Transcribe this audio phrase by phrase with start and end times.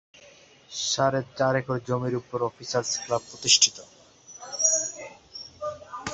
[0.85, 3.77] সাড়ে চার একর জমির উপর অফিসার্স ক্লাব প্রতিষ্ঠিত।